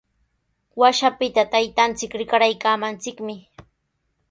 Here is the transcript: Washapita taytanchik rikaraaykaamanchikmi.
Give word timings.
Washapita 0.81 1.43
taytanchik 1.51 2.11
rikaraaykaamanchikmi. 2.21 3.35